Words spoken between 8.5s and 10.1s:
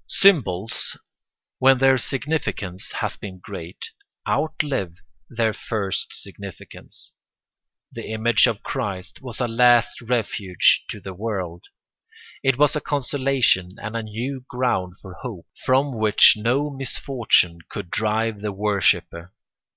Christ was a last